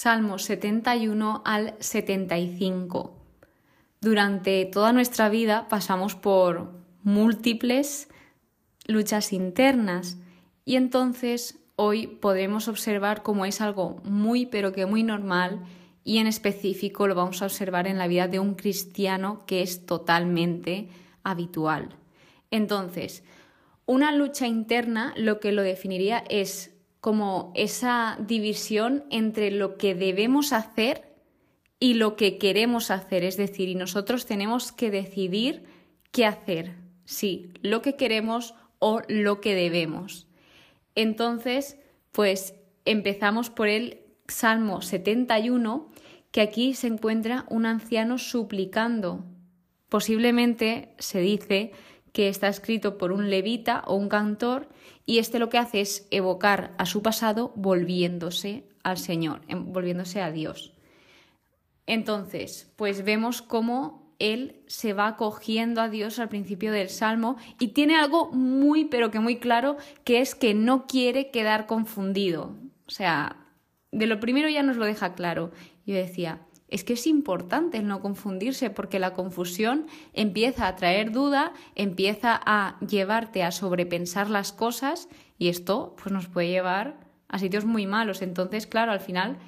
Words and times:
Salmos 0.00 0.44
71 0.44 1.42
al 1.44 1.74
75. 1.80 3.16
Durante 4.00 4.64
toda 4.64 4.92
nuestra 4.92 5.28
vida 5.28 5.66
pasamos 5.68 6.14
por 6.14 6.70
múltiples 7.02 8.08
luchas 8.86 9.32
internas 9.32 10.16
y 10.64 10.76
entonces 10.76 11.58
hoy 11.74 12.06
podemos 12.06 12.68
observar 12.68 13.24
cómo 13.24 13.44
es 13.44 13.60
algo 13.60 14.00
muy 14.04 14.46
pero 14.46 14.70
que 14.70 14.86
muy 14.86 15.02
normal 15.02 15.64
y 16.04 16.18
en 16.18 16.28
específico 16.28 17.08
lo 17.08 17.16
vamos 17.16 17.42
a 17.42 17.46
observar 17.46 17.88
en 17.88 17.98
la 17.98 18.06
vida 18.06 18.28
de 18.28 18.38
un 18.38 18.54
cristiano 18.54 19.44
que 19.46 19.62
es 19.62 19.84
totalmente 19.84 20.90
habitual. 21.24 21.88
Entonces, 22.52 23.24
una 23.84 24.12
lucha 24.12 24.46
interna 24.46 25.12
lo 25.16 25.40
que 25.40 25.50
lo 25.50 25.62
definiría 25.62 26.22
es 26.28 26.77
como 27.00 27.52
esa 27.54 28.18
división 28.20 29.04
entre 29.10 29.50
lo 29.50 29.76
que 29.76 29.94
debemos 29.94 30.52
hacer 30.52 31.14
y 31.80 31.94
lo 31.94 32.16
que 32.16 32.38
queremos 32.38 32.90
hacer, 32.90 33.24
es 33.24 33.36
decir, 33.36 33.68
y 33.68 33.74
nosotros 33.74 34.26
tenemos 34.26 34.72
que 34.72 34.90
decidir 34.90 35.64
qué 36.10 36.26
hacer, 36.26 36.76
sí, 37.04 37.52
lo 37.62 37.82
que 37.82 37.94
queremos 37.96 38.54
o 38.78 39.02
lo 39.08 39.40
que 39.40 39.54
debemos. 39.54 40.26
Entonces, 40.94 41.78
pues 42.10 42.54
empezamos 42.84 43.50
por 43.50 43.68
el 43.68 44.00
Salmo 44.26 44.82
71, 44.82 45.88
que 46.32 46.40
aquí 46.40 46.74
se 46.74 46.88
encuentra 46.88 47.46
un 47.48 47.66
anciano 47.66 48.18
suplicando. 48.18 49.24
Posiblemente 49.88 50.94
se 50.98 51.20
dice 51.20 51.72
que 52.12 52.28
está 52.28 52.48
escrito 52.48 52.98
por 52.98 53.12
un 53.12 53.30
levita 53.30 53.84
o 53.86 53.94
un 53.94 54.08
cantor 54.08 54.68
y 55.08 55.20
este 55.20 55.38
lo 55.38 55.48
que 55.48 55.56
hace 55.56 55.80
es 55.80 56.06
evocar 56.10 56.74
a 56.76 56.84
su 56.84 57.00
pasado 57.00 57.50
volviéndose 57.56 58.64
al 58.82 58.98
Señor, 58.98 59.40
em, 59.48 59.72
volviéndose 59.72 60.20
a 60.20 60.30
Dios. 60.30 60.74
Entonces, 61.86 62.70
pues 62.76 63.02
vemos 63.02 63.40
cómo 63.40 64.12
él 64.18 64.60
se 64.66 64.92
va 64.92 65.06
acogiendo 65.06 65.80
a 65.80 65.88
Dios 65.88 66.18
al 66.18 66.28
principio 66.28 66.72
del 66.72 66.90
Salmo 66.90 67.38
y 67.58 67.68
tiene 67.68 67.96
algo 67.96 68.30
muy, 68.32 68.84
pero 68.84 69.10
que 69.10 69.18
muy 69.18 69.38
claro, 69.38 69.78
que 70.04 70.20
es 70.20 70.34
que 70.34 70.52
no 70.52 70.86
quiere 70.86 71.30
quedar 71.30 71.64
confundido. 71.64 72.54
O 72.86 72.90
sea, 72.90 73.46
de 73.90 74.06
lo 74.06 74.20
primero 74.20 74.50
ya 74.50 74.62
nos 74.62 74.76
lo 74.76 74.84
deja 74.84 75.14
claro. 75.14 75.52
Yo 75.86 75.94
decía, 75.94 76.40
es 76.68 76.84
que 76.84 76.92
es 76.92 77.06
importante 77.06 77.78
el 77.78 77.88
no 77.88 78.00
confundirse 78.00 78.70
porque 78.70 78.98
la 78.98 79.14
confusión 79.14 79.86
empieza 80.12 80.68
a 80.68 80.76
traer 80.76 81.12
duda, 81.12 81.52
empieza 81.74 82.40
a 82.44 82.78
llevarte 82.80 83.42
a 83.42 83.50
sobrepensar 83.50 84.30
las 84.30 84.52
cosas 84.52 85.08
y 85.38 85.48
esto 85.48 85.96
pues 86.00 86.12
nos 86.12 86.28
puede 86.28 86.48
llevar 86.48 87.00
a 87.28 87.38
sitios 87.38 87.64
muy 87.64 87.86
malos. 87.86 88.22
Entonces, 88.22 88.66
claro, 88.66 88.92
al 88.92 89.00
final 89.00 89.38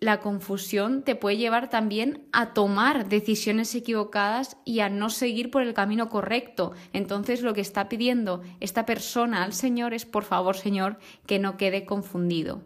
la 0.00 0.20
confusión 0.20 1.02
te 1.02 1.14
puede 1.14 1.36
llevar 1.36 1.70
también 1.70 2.26
a 2.32 2.52
tomar 2.52 3.08
decisiones 3.08 3.74
equivocadas 3.74 4.56
y 4.64 4.80
a 4.80 4.88
no 4.88 5.08
seguir 5.08 5.50
por 5.50 5.62
el 5.62 5.72
camino 5.72 6.08
correcto. 6.08 6.72
Entonces 6.92 7.42
lo 7.42 7.54
que 7.54 7.60
está 7.60 7.88
pidiendo 7.88 8.42
esta 8.60 8.86
persona 8.86 9.44
al 9.44 9.52
Señor 9.52 9.94
es, 9.94 10.04
por 10.04 10.24
favor, 10.24 10.56
Señor, 10.56 10.98
que 11.26 11.38
no 11.38 11.56
quede 11.56 11.86
confundido. 11.86 12.62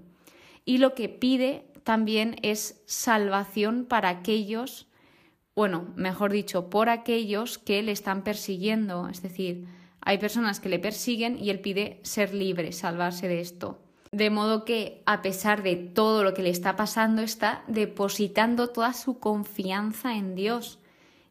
Y 0.65 0.79
lo 0.79 0.95
que 0.95 1.09
pide 1.09 1.68
también 1.89 2.37
es 2.43 2.83
salvación 2.85 3.87
para 3.87 4.11
aquellos, 4.11 4.89
bueno, 5.57 5.87
mejor 5.97 6.33
dicho, 6.33 6.69
por 6.69 6.91
aquellos 6.91 7.57
que 7.57 7.83
le 7.83 7.93
están 7.93 8.25
persiguiendo. 8.25 9.09
Es 9.09 9.23
decir, 9.23 9.67
hay 10.03 10.19
personas 10.19 10.61
que 10.61 10.69
le 10.69 10.79
persiguen 10.79 11.39
y 11.43 11.49
él 11.49 11.61
pide 11.61 12.01
ser 12.03 12.35
libre, 12.35 12.73
salvarse 12.73 13.27
de 13.27 13.41
esto. 13.41 13.79
De 14.13 14.29
modo 14.29 14.67
que, 14.67 15.03
a 15.07 15.23
pesar 15.23 15.63
de 15.63 15.77
todo 15.77 16.25
lo 16.25 16.35
que 16.35 16.43
le 16.43 16.51
está 16.51 16.77
pasando, 16.77 17.23
está 17.23 17.65
depositando 17.69 18.69
toda 18.69 18.93
su 18.93 19.19
confianza 19.19 20.15
en 20.15 20.35
Dios 20.35 20.81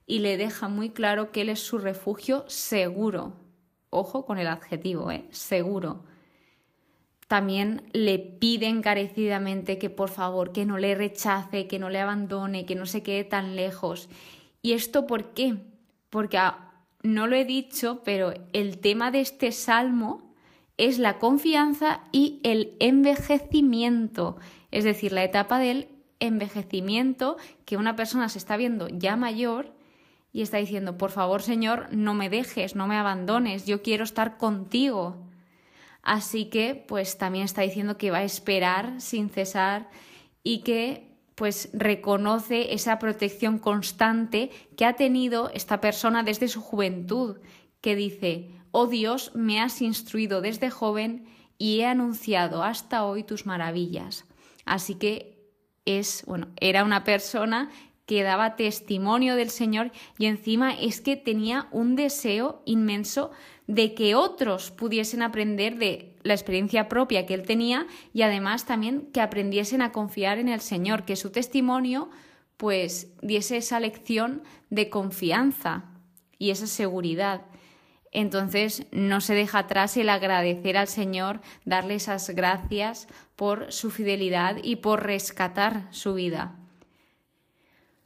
y 0.08 0.20
le 0.20 0.38
deja 0.38 0.70
muy 0.70 0.90
claro 0.90 1.32
que 1.32 1.42
Él 1.42 1.50
es 1.50 1.60
su 1.60 1.78
refugio 1.78 2.46
seguro. 2.48 3.34
Ojo 3.92 4.26
con 4.26 4.40
el 4.40 4.48
adjetivo, 4.48 5.12
¿eh? 5.12 5.28
Seguro 5.30 6.04
también 7.28 7.84
le 7.92 8.20
pide 8.20 8.68
encarecidamente 8.68 9.78
que 9.78 9.90
por 9.90 10.10
favor, 10.10 10.54
que 10.54 10.66
no 10.66 10.78
le 10.78 10.96
rechace, 10.96 11.68
que 11.68 11.80
no 11.80 11.90
le 11.90 12.00
abandone, 12.00 12.66
que 12.66 12.76
no 12.76 12.86
se 12.86 13.04
quede 13.04 13.26
tan 13.26 13.56
lejos. 13.56 14.10
¿Y 14.62 14.74
esto 14.74 15.06
por 15.06 15.34
qué? 15.34 15.58
Porque 16.10 16.38
ah, 16.38 16.72
no 17.04 17.28
lo 17.28 17.36
he 17.36 17.46
dicho, 17.46 18.02
pero 18.04 18.34
el 18.54 18.80
tema 18.80 19.12
de 19.12 19.22
este 19.22 19.52
salmo 19.52 20.34
es 20.78 21.00
la 21.00 21.20
confianza 21.20 22.02
y 22.12 22.40
el 22.44 22.76
envejecimiento, 22.80 24.38
es 24.72 24.84
decir, 24.84 25.12
la 25.12 25.24
etapa 25.24 25.60
del 25.60 25.90
envejecimiento 26.20 27.38
que 27.66 27.78
una 27.78 27.96
persona 27.96 28.30
se 28.30 28.38
está 28.38 28.58
viendo 28.58 28.88
ya 28.88 29.16
mayor 29.16 29.74
y 30.32 30.42
está 30.42 30.58
diciendo, 30.58 30.98
por 30.98 31.12
favor, 31.12 31.42
Señor, 31.42 31.88
no 31.92 32.14
me 32.14 32.30
dejes, 32.30 32.76
no 32.76 32.88
me 32.88 32.96
abandones, 32.96 33.66
yo 33.66 33.82
quiero 33.82 34.04
estar 34.04 34.38
contigo. 34.38 35.27
Así 36.08 36.46
que 36.46 36.74
pues 36.74 37.18
también 37.18 37.44
está 37.44 37.64
diciendo 37.64 37.98
que 37.98 38.12
va 38.12 38.20
a 38.20 38.24
esperar 38.24 39.02
sin 39.02 39.30
cesar 39.30 39.90
y 40.42 40.60
que 40.60 41.18
pues 41.36 41.70
reconoce 41.74 42.74
esa 42.74 42.98
protección 42.98 43.60
constante 43.60 44.50
que 44.78 44.86
ha 44.86 44.94
tenido 44.94 45.52
esta 45.54 45.82
persona 45.82 46.24
desde 46.24 46.48
su 46.48 46.62
juventud, 46.62 47.40
que 47.82 47.98
dice, 47.98 48.52
oh 48.72 48.88
Dios, 48.88 49.34
me 49.36 49.60
has 49.60 49.82
instruido 49.82 50.40
desde 50.40 50.70
joven 50.70 51.28
y 51.58 51.82
he 51.82 51.86
anunciado 51.86 52.64
hasta 52.64 53.04
hoy 53.04 53.24
tus 53.24 53.46
maravillas. 53.46 54.24
Así 54.64 54.96
que 54.96 55.52
es, 55.84 56.24
bueno, 56.26 56.48
era 56.62 56.86
una 56.86 57.04
persona 57.04 57.70
que 58.06 58.24
daba 58.24 58.56
testimonio 58.56 59.36
del 59.36 59.50
Señor 59.50 59.92
y 60.18 60.28
encima 60.28 60.72
es 60.74 61.02
que 61.02 61.18
tenía 61.18 61.68
un 61.72 61.98
deseo 61.98 62.62
inmenso 62.64 63.32
de 63.68 63.94
que 63.94 64.16
otros 64.16 64.72
pudiesen 64.72 65.22
aprender 65.22 65.78
de 65.78 66.16
la 66.24 66.34
experiencia 66.34 66.88
propia 66.88 67.26
que 67.26 67.34
él 67.34 67.44
tenía 67.44 67.86
y 68.14 68.22
además 68.22 68.66
también 68.66 69.10
que 69.14 69.22
aprendiesen 69.22 69.82
a 69.82 69.92
confiar 69.92 70.40
en 70.40 70.50
el 70.50 70.62
Señor, 70.62 71.04
que 71.04 71.16
su 71.16 71.32
testimonio 71.32 72.10
pues 72.56 73.14
diese 73.22 73.58
esa 73.58 73.80
lección 73.80 74.42
de 74.70 74.90
confianza 74.90 75.86
y 76.40 76.50
esa 76.50 76.66
seguridad. 76.66 77.46
Entonces 78.12 78.88
no 78.92 79.22
se 79.22 79.36
deja 79.36 79.60
atrás 79.60 79.96
el 79.98 80.10
agradecer 80.10 80.78
al 80.78 80.88
Señor, 80.88 81.42
darle 81.66 81.96
esas 81.96 82.30
gracias 82.32 83.08
por 83.36 83.72
su 83.72 83.92
fidelidad 83.92 84.58
y 84.64 84.78
por 84.78 85.04
rescatar 85.04 85.88
su 85.92 86.14
vida. 86.14 86.56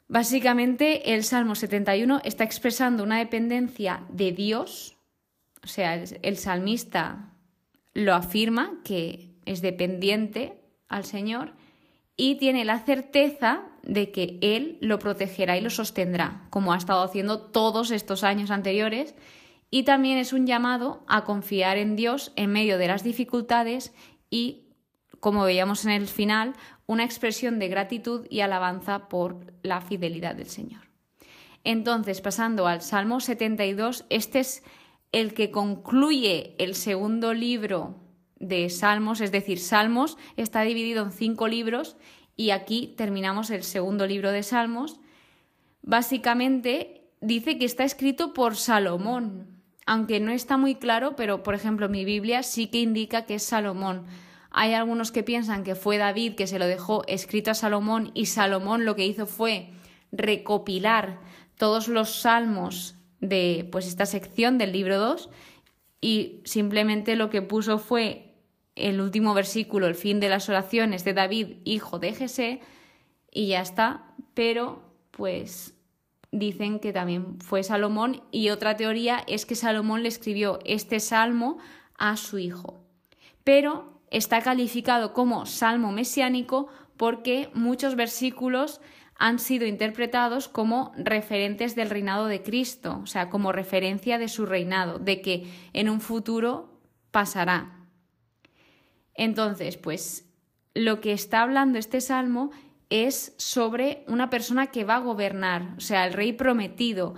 Básicamente 0.08 1.14
el 1.14 1.24
Salmo 1.24 1.56
71 1.56 2.22
está 2.26 2.44
expresando 2.44 3.04
una 3.04 3.20
dependencia 3.20 4.04
de 4.10 4.34
Dios 4.34 4.98
o 5.64 5.68
sea, 5.68 5.96
el, 5.96 6.38
salmista 6.38 7.34
lo 7.94 8.14
afirma 8.14 8.80
que 8.84 9.30
es 9.46 9.62
dependiente 9.62 10.60
al 10.88 11.06
Señor 11.06 11.54
y 12.18 12.36
tiene 12.36 12.66
la 12.66 12.80
certeza 12.80 13.64
de 13.84 14.12
que 14.12 14.38
Él 14.42 14.78
lo 14.82 15.00
protegerá 15.00 15.58
y 15.58 15.62
lo 15.62 15.70
sostendrá, 15.70 16.48
como 16.50 16.74
ha 16.74 16.78
estado 16.78 17.04
haciendo 17.04 17.40
todos 17.40 17.92
estos 17.92 18.24
años 18.24 18.52
anteriores, 18.52 19.16
y 19.70 19.84
también 19.84 20.18
es 20.18 20.34
un 20.34 20.46
llamado 20.46 21.04
a 21.08 21.24
confiar 21.24 21.78
en 21.78 21.96
Dios 21.96 22.34
en 22.36 22.52
medio 22.52 22.78
de 22.78 22.88
las 22.88 23.04
dificultades 23.04 23.94
y, 24.30 24.66
como 25.20 25.44
veíamos 25.44 25.86
en 25.86 25.92
el 25.92 26.08
final, 26.08 26.54
una 26.88 27.06
expresión 27.06 27.58
de 27.58 27.70
gratitud 27.70 28.28
y 28.30 28.42
alabanza 28.42 29.08
por 29.08 29.54
la 29.64 29.80
fidelidad 29.80 30.36
del 30.36 30.50
Señor. 30.50 30.92
Entonces, 31.64 32.22
pasando 32.22 32.68
al 32.68 32.82
Salmo 32.82 33.20
72, 33.20 34.06
este 34.10 34.40
es 34.40 34.64
el 35.12 35.34
que 35.34 35.52
concluye 35.52 36.56
el 36.58 36.76
segundo 36.76 37.34
libro 37.34 37.96
de 38.40 38.70
Salmos, 38.70 39.22
es 39.22 39.32
decir, 39.32 39.60
Salmos 39.60 40.18
está 40.36 40.62
dividido 40.62 41.04
en 41.04 41.12
cinco 41.12 41.48
libros 41.48 41.98
y 42.36 42.52
aquí 42.52 42.94
terminamos 42.98 43.50
el 43.50 43.64
segundo 43.64 44.08
libro 44.08 44.32
de 44.32 44.44
Salmos. 44.44 45.00
Básicamente 45.84 47.10
dice 47.20 47.58
que 47.58 47.66
está 47.66 47.84
escrito 47.84 48.34
por 48.34 48.56
Salomón, 48.56 49.62
aunque 49.86 50.20
no 50.20 50.32
está 50.32 50.58
muy 50.58 50.76
claro, 50.76 51.16
pero 51.16 51.44
por 51.44 51.56
ejemplo 51.56 51.90
mi 51.90 52.06
Biblia 52.06 52.42
sí 52.42 52.68
que 52.68 52.80
indica 52.80 53.26
que 53.26 53.36
es 53.36 53.44
Salomón. 53.44 54.06
Hay 54.50 54.74
algunos 54.74 55.12
que 55.12 55.24
piensan 55.24 55.64
que 55.64 55.76
fue 55.76 55.98
David 55.98 56.36
que 56.36 56.48
se 56.48 56.60
lo 56.60 56.68
dejó 56.68 57.04
escrito 57.08 57.52
a 57.52 57.56
Salomón 57.56 58.12
y 58.14 58.26
Salomón 58.26 58.86
lo 58.86 58.96
que 58.96 59.06
hizo 59.06 59.26
fue 59.26 59.70
recopilar 60.12 61.20
todos 61.58 61.88
los 61.88 62.22
salmos 62.22 62.96
de 63.22 63.68
pues 63.72 63.88
esta 63.88 64.06
sección 64.06 64.58
del 64.58 64.74
libro 64.74 65.00
2 65.00 65.30
y 66.02 66.42
simplemente 66.44 67.16
lo 67.16 67.30
que 67.30 67.42
puso 67.42 67.78
fue 67.78 68.36
el 68.76 69.00
último 69.00 69.34
versículo, 69.34 69.88
el 69.88 69.96
fin 69.96 70.20
de 70.20 70.30
las 70.30 70.50
oraciones 70.50 71.04
de 71.04 71.14
David, 71.14 71.58
hijo 71.64 72.00
de 72.00 72.14
Jesé, 72.14 72.62
y 73.32 73.48
ya 73.48 73.62
está, 73.62 74.14
pero 74.34 74.82
pues 75.12 75.76
dicen 76.32 76.80
que 76.80 76.94
también 76.94 77.40
fue 77.40 77.64
Salomón 77.64 78.24
y 78.32 78.50
otra 78.50 78.76
teoría 78.76 79.24
es 79.28 79.46
que 79.46 79.56
Salomón 79.56 80.04
le 80.04 80.10
escribió 80.10 80.60
este 80.66 81.00
salmo 81.00 81.60
a 81.98 82.18
su 82.18 82.40
hijo. 82.40 82.84
Pero 83.44 84.02
está 84.10 84.42
calificado 84.42 85.14
como 85.14 85.46
salmo 85.46 85.92
mesiánico 85.92 86.68
porque 86.98 87.50
muchos 87.54 87.96
versículos 87.96 88.82
han 89.22 89.38
sido 89.38 89.68
interpretados 89.68 90.48
como 90.48 90.94
referentes 90.98 91.76
del 91.76 91.92
reinado 91.92 92.26
de 92.26 92.42
Cristo, 92.42 93.02
o 93.04 93.06
sea, 93.06 93.30
como 93.30 93.52
referencia 93.52 94.18
de 94.18 94.28
su 94.28 94.48
reinado, 94.48 94.98
de 94.98 95.22
que 95.22 95.48
en 95.74 95.90
un 95.90 96.02
futuro 96.02 96.82
pasará. 97.12 97.86
Entonces, 99.14 99.78
pues 99.78 100.28
lo 100.74 101.02
que 101.02 101.14
está 101.14 101.44
hablando 101.44 101.78
este 101.78 102.02
salmo 102.02 102.50
es 102.90 103.36
sobre 103.38 104.04
una 104.08 104.32
persona 104.32 104.68
que 104.68 104.86
va 104.86 104.96
a 104.96 105.02
gobernar, 105.02 105.76
o 105.78 105.82
sea, 105.82 106.08
el 106.08 106.14
rey 106.14 106.34
prometido, 106.34 107.14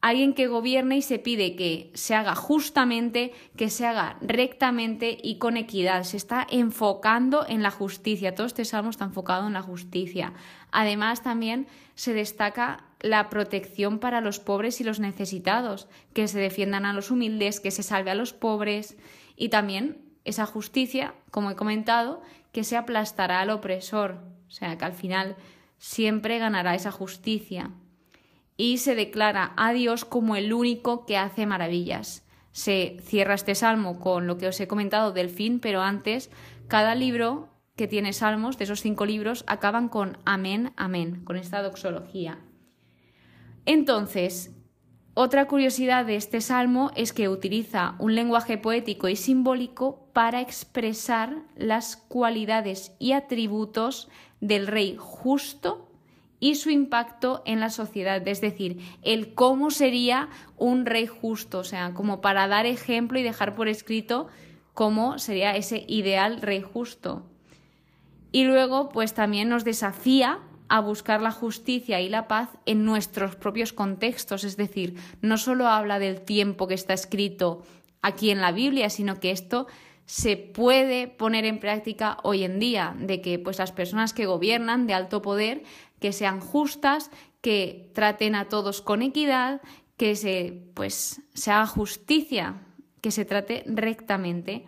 alguien 0.00 0.32
que 0.32 0.46
gobierne 0.46 0.98
y 0.98 1.02
se 1.02 1.18
pide 1.18 1.56
que 1.56 1.90
se 1.94 2.14
haga 2.14 2.34
justamente, 2.34 3.32
que 3.56 3.68
se 3.68 3.86
haga 3.86 4.16
rectamente 4.20 5.18
y 5.20 5.38
con 5.38 5.56
equidad. 5.56 6.04
Se 6.04 6.16
está 6.16 6.46
enfocando 6.48 7.44
en 7.48 7.62
la 7.62 7.70
justicia. 7.70 8.34
Todo 8.34 8.46
este 8.46 8.64
salmo 8.64 8.90
está 8.90 9.04
enfocado 9.04 9.46
en 9.46 9.54
la 9.54 9.62
justicia. 9.62 10.34
Además, 10.70 11.22
también 11.22 11.66
se 11.94 12.14
destaca 12.14 12.84
la 13.00 13.28
protección 13.28 13.98
para 13.98 14.20
los 14.20 14.38
pobres 14.38 14.80
y 14.80 14.84
los 14.84 15.00
necesitados, 15.00 15.88
que 16.14 16.28
se 16.28 16.38
defiendan 16.38 16.84
a 16.84 16.92
los 16.92 17.10
humildes, 17.10 17.60
que 17.60 17.70
se 17.70 17.82
salve 17.82 18.10
a 18.10 18.16
los 18.16 18.32
pobres 18.32 18.96
y 19.36 19.48
también 19.48 19.98
esa 20.24 20.46
justicia, 20.46 21.14
como 21.30 21.50
he 21.50 21.56
comentado, 21.56 22.22
que 22.52 22.64
se 22.64 22.76
aplastará 22.76 23.40
al 23.40 23.50
opresor, 23.50 24.18
o 24.48 24.50
sea, 24.50 24.76
que 24.76 24.84
al 24.84 24.92
final 24.92 25.36
siempre 25.78 26.38
ganará 26.38 26.74
esa 26.74 26.90
justicia 26.90 27.70
y 28.58 28.78
se 28.78 28.94
declara 28.94 29.54
a 29.56 29.72
Dios 29.72 30.04
como 30.04 30.36
el 30.36 30.52
único 30.52 31.06
que 31.06 31.16
hace 31.16 31.46
maravillas. 31.46 32.26
Se 32.50 32.98
cierra 33.02 33.34
este 33.34 33.54
salmo 33.54 34.00
con 34.00 34.26
lo 34.26 34.36
que 34.36 34.48
os 34.48 34.60
he 34.60 34.66
comentado 34.68 35.12
del 35.12 35.30
fin, 35.30 35.60
pero 35.60 35.80
antes 35.80 36.30
cada 36.66 36.94
libro 36.94 37.48
que 37.76 37.86
tiene 37.86 38.12
salmos, 38.12 38.58
de 38.58 38.64
esos 38.64 38.82
cinco 38.82 39.06
libros, 39.06 39.44
acaban 39.46 39.88
con 39.88 40.18
amén, 40.24 40.72
amén, 40.76 41.24
con 41.24 41.36
esta 41.36 41.62
doxología. 41.62 42.40
Entonces, 43.64 44.50
otra 45.14 45.46
curiosidad 45.46 46.04
de 46.04 46.16
este 46.16 46.40
salmo 46.40 46.90
es 46.96 47.12
que 47.12 47.28
utiliza 47.28 47.94
un 48.00 48.16
lenguaje 48.16 48.58
poético 48.58 49.08
y 49.08 49.14
simbólico 49.14 50.10
para 50.12 50.40
expresar 50.40 51.44
las 51.54 51.96
cualidades 51.96 52.96
y 52.98 53.12
atributos 53.12 54.08
del 54.40 54.66
rey 54.66 54.96
justo 54.98 55.87
y 56.40 56.54
su 56.54 56.70
impacto 56.70 57.42
en 57.46 57.60
la 57.60 57.70
sociedad, 57.70 58.26
es 58.26 58.40
decir, 58.40 58.78
el 59.02 59.34
cómo 59.34 59.70
sería 59.70 60.28
un 60.56 60.86
rey 60.86 61.06
justo, 61.06 61.60
o 61.60 61.64
sea, 61.64 61.94
como 61.94 62.20
para 62.20 62.46
dar 62.46 62.66
ejemplo 62.66 63.18
y 63.18 63.22
dejar 63.22 63.54
por 63.54 63.68
escrito 63.68 64.28
cómo 64.74 65.18
sería 65.18 65.56
ese 65.56 65.84
ideal 65.88 66.40
rey 66.40 66.62
justo. 66.62 67.24
Y 68.30 68.44
luego, 68.44 68.90
pues 68.90 69.14
también 69.14 69.48
nos 69.48 69.64
desafía 69.64 70.38
a 70.68 70.80
buscar 70.80 71.22
la 71.22 71.32
justicia 71.32 72.00
y 72.00 72.08
la 72.08 72.28
paz 72.28 72.50
en 72.66 72.84
nuestros 72.84 73.36
propios 73.36 73.72
contextos, 73.72 74.44
es 74.44 74.56
decir, 74.56 74.96
no 75.22 75.38
solo 75.38 75.66
habla 75.66 75.98
del 75.98 76.20
tiempo 76.20 76.68
que 76.68 76.74
está 76.74 76.92
escrito 76.92 77.62
aquí 78.02 78.30
en 78.30 78.40
la 78.40 78.52
Biblia, 78.52 78.90
sino 78.90 79.18
que 79.18 79.30
esto 79.30 79.66
se 80.04 80.36
puede 80.36 81.06
poner 81.06 81.44
en 81.44 81.58
práctica 81.58 82.18
hoy 82.22 82.44
en 82.44 82.58
día, 82.58 82.94
de 82.98 83.20
que 83.20 83.38
pues 83.38 83.58
las 83.58 83.72
personas 83.72 84.14
que 84.14 84.26
gobiernan 84.26 84.86
de 84.86 84.94
alto 84.94 85.20
poder 85.20 85.64
que 86.00 86.12
sean 86.12 86.40
justas, 86.40 87.10
que 87.40 87.90
traten 87.94 88.34
a 88.34 88.48
todos 88.48 88.82
con 88.82 89.02
equidad, 89.02 89.60
que 89.96 90.16
se, 90.16 90.62
pues, 90.74 91.22
se 91.34 91.50
haga 91.50 91.66
justicia, 91.66 92.62
que 93.00 93.10
se 93.10 93.24
trate 93.24 93.64
rectamente. 93.66 94.64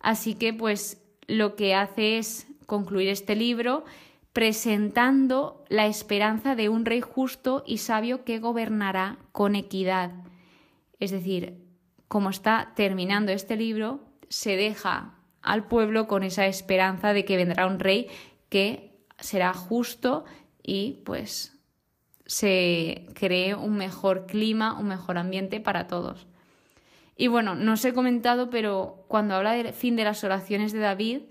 Así 0.00 0.34
que, 0.34 0.52
pues, 0.52 1.02
lo 1.26 1.54
que 1.54 1.74
hace 1.74 2.18
es 2.18 2.46
concluir 2.66 3.08
este 3.08 3.36
libro 3.36 3.84
presentando 4.32 5.64
la 5.68 5.86
esperanza 5.86 6.54
de 6.54 6.68
un 6.68 6.84
rey 6.84 7.00
justo 7.00 7.64
y 7.66 7.78
sabio 7.78 8.24
que 8.24 8.38
gobernará 8.38 9.18
con 9.32 9.56
equidad. 9.56 10.12
Es 11.00 11.10
decir, 11.10 11.64
como 12.08 12.30
está 12.30 12.72
terminando 12.76 13.32
este 13.32 13.56
libro, 13.56 14.00
se 14.28 14.56
deja 14.56 15.14
al 15.42 15.66
pueblo 15.66 16.06
con 16.06 16.22
esa 16.22 16.46
esperanza 16.46 17.12
de 17.12 17.24
que 17.24 17.36
vendrá 17.36 17.66
un 17.66 17.80
rey 17.80 18.08
que 18.48 18.90
será 19.18 19.52
justo 19.52 20.24
y 20.62 21.02
pues 21.04 21.58
se 22.26 23.06
cree 23.14 23.54
un 23.54 23.76
mejor 23.76 24.26
clima, 24.26 24.78
un 24.78 24.88
mejor 24.88 25.18
ambiente 25.18 25.60
para 25.60 25.86
todos. 25.86 26.26
Y 27.16 27.26
bueno, 27.26 27.54
no 27.54 27.72
os 27.72 27.84
he 27.84 27.92
comentado, 27.92 28.50
pero 28.50 29.04
cuando 29.08 29.34
habla 29.34 29.52
del 29.52 29.72
fin 29.72 29.96
de 29.96 30.04
las 30.04 30.24
oraciones 30.24 30.72
de 30.72 30.78
David, 30.78 31.22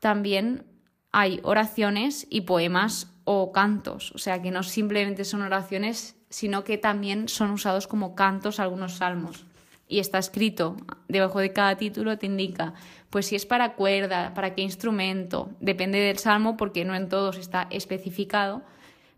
también 0.00 0.64
hay 1.12 1.40
oraciones 1.42 2.26
y 2.30 2.42
poemas 2.42 3.12
o 3.24 3.52
cantos, 3.52 4.12
o 4.12 4.18
sea 4.18 4.42
que 4.42 4.50
no 4.50 4.62
simplemente 4.62 5.24
son 5.24 5.42
oraciones, 5.42 6.16
sino 6.30 6.64
que 6.64 6.78
también 6.78 7.28
son 7.28 7.50
usados 7.50 7.86
como 7.86 8.14
cantos 8.14 8.60
algunos 8.60 8.94
salmos. 8.94 9.44
Y 9.90 9.98
está 9.98 10.18
escrito 10.18 10.76
debajo 11.08 11.40
de 11.40 11.52
cada 11.52 11.76
título, 11.76 12.16
te 12.16 12.26
indica, 12.26 12.74
pues 13.10 13.26
si 13.26 13.34
es 13.34 13.44
para 13.44 13.74
cuerda, 13.74 14.32
para 14.34 14.54
qué 14.54 14.62
instrumento, 14.62 15.50
depende 15.58 15.98
del 15.98 16.18
salmo 16.18 16.56
porque 16.56 16.84
no 16.84 16.94
en 16.94 17.08
todos 17.08 17.36
está 17.36 17.66
especificado, 17.70 18.62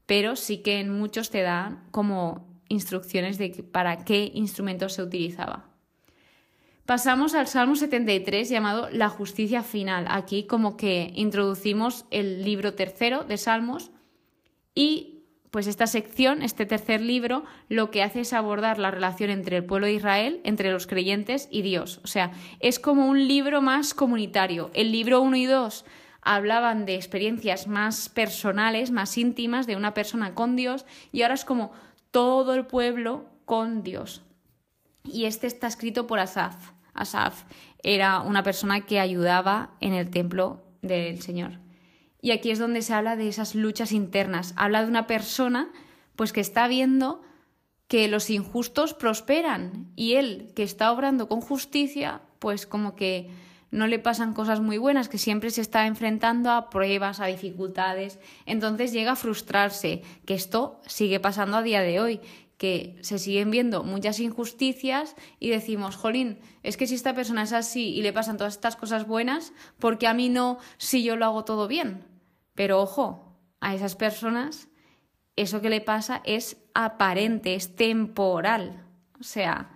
pero 0.06 0.34
sí 0.34 0.62
que 0.62 0.80
en 0.80 0.88
muchos 0.88 1.28
te 1.28 1.42
dan 1.42 1.84
como 1.90 2.48
instrucciones 2.68 3.36
de 3.36 3.50
para 3.70 4.04
qué 4.06 4.30
instrumento 4.32 4.88
se 4.88 5.02
utilizaba. 5.02 5.66
Pasamos 6.86 7.34
al 7.34 7.48
Salmo 7.48 7.76
73 7.76 8.48
llamado 8.48 8.88
La 8.90 9.10
justicia 9.10 9.62
final. 9.62 10.06
Aquí 10.08 10.44
como 10.44 10.78
que 10.78 11.12
introducimos 11.14 12.06
el 12.10 12.44
libro 12.44 12.72
tercero 12.72 13.24
de 13.24 13.36
Salmos 13.36 13.90
y 14.74 15.11
pues 15.52 15.66
esta 15.66 15.86
sección, 15.86 16.40
este 16.40 16.64
tercer 16.64 17.02
libro, 17.02 17.44
lo 17.68 17.90
que 17.90 18.02
hace 18.02 18.20
es 18.20 18.32
abordar 18.32 18.78
la 18.78 18.90
relación 18.90 19.28
entre 19.28 19.58
el 19.58 19.64
pueblo 19.66 19.86
de 19.86 19.92
Israel, 19.92 20.40
entre 20.44 20.72
los 20.72 20.86
creyentes 20.86 21.46
y 21.50 21.60
Dios. 21.60 22.00
O 22.04 22.06
sea, 22.06 22.32
es 22.60 22.78
como 22.78 23.06
un 23.06 23.28
libro 23.28 23.60
más 23.60 23.92
comunitario. 23.92 24.70
El 24.72 24.92
libro 24.92 25.20
1 25.20 25.36
y 25.36 25.44
2 25.44 25.84
hablaban 26.22 26.86
de 26.86 26.94
experiencias 26.94 27.66
más 27.66 28.08
personales, 28.08 28.90
más 28.90 29.18
íntimas 29.18 29.66
de 29.66 29.76
una 29.76 29.92
persona 29.92 30.34
con 30.34 30.56
Dios 30.56 30.86
y 31.12 31.20
ahora 31.20 31.34
es 31.34 31.44
como 31.44 31.72
todo 32.10 32.54
el 32.54 32.64
pueblo 32.64 33.26
con 33.44 33.82
Dios. 33.82 34.22
Y 35.04 35.26
este 35.26 35.48
está 35.48 35.66
escrito 35.66 36.06
por 36.06 36.18
Asaf. 36.18 36.72
Asaf 36.94 37.44
era 37.82 38.20
una 38.20 38.42
persona 38.42 38.86
que 38.86 39.00
ayudaba 39.00 39.72
en 39.80 39.92
el 39.92 40.08
templo 40.08 40.62
del 40.80 41.20
Señor. 41.20 41.58
Y 42.22 42.30
aquí 42.30 42.52
es 42.52 42.60
donde 42.60 42.80
se 42.82 42.94
habla 42.94 43.16
de 43.16 43.28
esas 43.28 43.54
luchas 43.56 43.92
internas. 43.92 44.54
Habla 44.56 44.82
de 44.82 44.88
una 44.88 45.06
persona 45.06 45.70
pues 46.16 46.32
que 46.32 46.40
está 46.40 46.68
viendo 46.68 47.20
que 47.88 48.06
los 48.08 48.30
injustos 48.30 48.94
prosperan 48.94 49.92
y 49.96 50.14
él 50.14 50.52
que 50.54 50.62
está 50.62 50.92
obrando 50.92 51.28
con 51.28 51.40
justicia, 51.40 52.22
pues 52.38 52.66
como 52.66 52.94
que 52.94 53.28
no 53.72 53.86
le 53.86 53.98
pasan 53.98 54.34
cosas 54.34 54.60
muy 54.60 54.78
buenas, 54.78 55.08
que 55.08 55.18
siempre 55.18 55.50
se 55.50 55.62
está 55.62 55.86
enfrentando 55.86 56.50
a 56.52 56.70
pruebas, 56.70 57.20
a 57.20 57.26
dificultades, 57.26 58.20
entonces 58.46 58.92
llega 58.92 59.12
a 59.12 59.16
frustrarse, 59.16 60.02
que 60.24 60.34
esto 60.34 60.80
sigue 60.86 61.20
pasando 61.20 61.56
a 61.56 61.62
día 61.62 61.80
de 61.80 61.98
hoy, 61.98 62.20
que 62.56 62.98
se 63.00 63.18
siguen 63.18 63.50
viendo 63.50 63.82
muchas 63.82 64.20
injusticias 64.20 65.16
y 65.40 65.50
decimos, 65.50 65.96
jolín, 65.96 66.38
es 66.62 66.76
que 66.76 66.86
si 66.86 66.94
esta 66.94 67.14
persona 67.14 67.42
es 67.42 67.52
así 67.52 67.88
y 67.94 68.02
le 68.02 68.12
pasan 68.12 68.36
todas 68.36 68.54
estas 68.54 68.76
cosas 68.76 69.06
buenas, 69.06 69.52
¿por 69.78 69.98
qué 69.98 70.06
a 70.06 70.14
mí 70.14 70.28
no 70.28 70.58
si 70.76 71.02
yo 71.02 71.16
lo 71.16 71.24
hago 71.24 71.44
todo 71.44 71.66
bien? 71.66 72.11
Pero 72.54 72.80
ojo, 72.80 73.38
a 73.60 73.74
esas 73.74 73.96
personas 73.96 74.68
eso 75.36 75.60
que 75.60 75.70
le 75.70 75.80
pasa 75.80 76.20
es 76.24 76.56
aparente, 76.74 77.54
es 77.54 77.74
temporal. 77.74 78.84
O 79.18 79.22
sea, 79.22 79.70